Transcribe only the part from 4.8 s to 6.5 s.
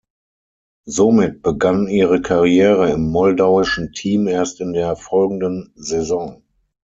folgenden Saison.